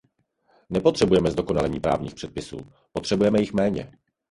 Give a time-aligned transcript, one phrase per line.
[0.69, 2.57] Nepotřebujeme zdokonalení právních předpisů,
[2.93, 3.91] potřebujeme jich méně.